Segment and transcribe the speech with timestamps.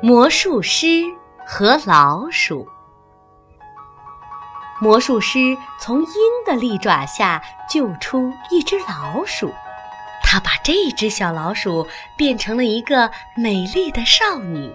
[0.00, 1.02] 魔术师
[1.44, 2.68] 和老鼠。
[4.80, 6.06] 魔术师从鹰
[6.46, 9.52] 的利爪下救出一只老鼠，
[10.22, 11.84] 他把这只小老鼠
[12.16, 14.70] 变成了一个美丽的少女，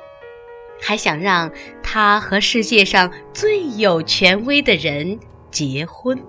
[0.82, 1.50] 还想让
[1.82, 5.18] 她和世界上最有权威的人
[5.50, 6.22] 结婚。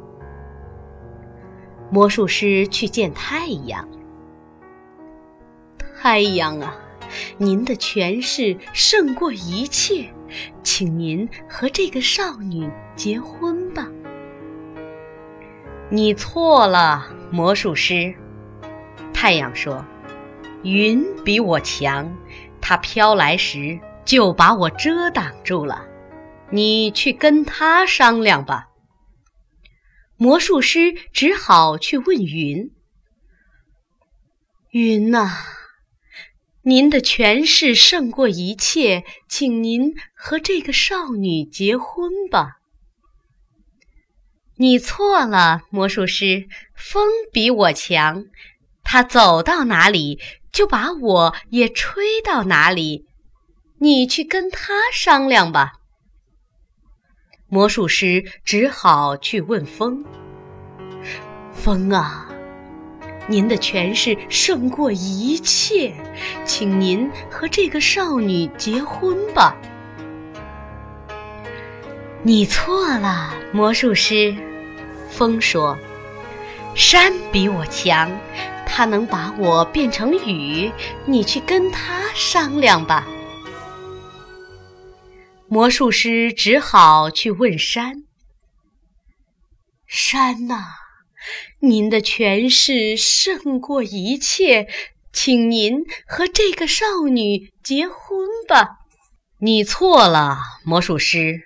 [1.90, 3.89] 魔术师去见太阳，
[6.00, 6.76] 太阳啊！
[7.39, 10.09] 您的权势胜过一切，
[10.63, 13.89] 请您和这个少女结婚吧。
[15.91, 18.14] 你错了，魔术师。
[19.13, 19.85] 太阳说
[20.64, 22.17] ：“云比我强，
[22.61, 25.86] 它飘来时就把我遮挡住了。
[26.50, 28.69] 你去跟他商量吧。”
[30.17, 32.70] 魔术师只好去问云
[34.70, 35.31] ：“云呐。”
[36.66, 42.56] 您的权势胜过一切，请您和这个少女结婚吧。
[44.56, 46.48] 你错了，魔术师。
[46.74, 48.24] 风比我强，
[48.82, 50.20] 它走到哪里
[50.52, 53.04] 就把我也吹到哪里。
[53.78, 55.72] 你去跟他商量吧。
[57.46, 60.02] 魔术师只好去问风
[61.52, 62.23] ：“风啊。”
[63.27, 65.94] 您的权势胜过一切，
[66.44, 69.56] 请您和这个少女结婚吧。
[72.22, 74.34] 你错了，魔术师。
[75.11, 75.78] 风说
[76.75, 78.11] ：“山比我强，
[78.66, 80.72] 它能把我变成雨。
[81.06, 83.06] 你去跟他商量吧。”
[85.47, 88.05] 魔术师只好去问山
[89.86, 90.64] ：“山呐。”
[91.61, 94.67] 您的权势胜过一切，
[95.12, 98.78] 请您和这个少女结婚吧。
[99.41, 101.41] 你错了，魔术师。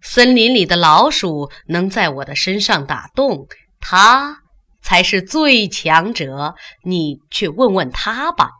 [0.00, 3.48] 森林里的老鼠能在我的身上打洞，
[3.80, 4.38] 它
[4.80, 6.54] 才是最强者。
[6.84, 8.50] 你去问问他吧。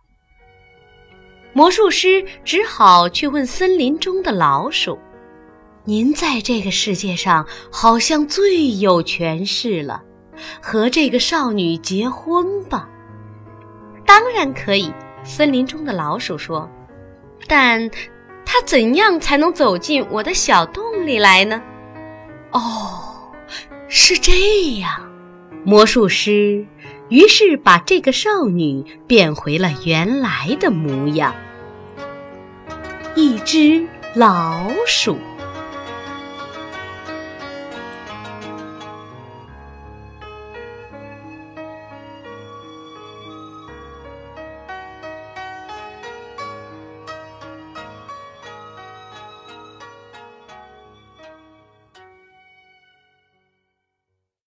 [1.53, 4.99] 魔术师只好去问森林中的老鼠
[5.87, 10.03] ：“您在这个世界上好像最有权势了。”
[10.61, 12.89] 和这个少女结婚吧，
[14.07, 14.93] 当然可以。
[15.25, 16.71] 森林中的老鼠说
[17.47, 17.91] ：“但，
[18.47, 21.61] 他怎样才能走进我的小洞里来呢？”
[22.53, 23.31] 哦，
[23.89, 24.91] 是这样。
[25.65, 26.65] 魔术师
[27.09, 31.35] 于是把这个少女变回了原来的模样——
[33.15, 35.19] 一只老鼠。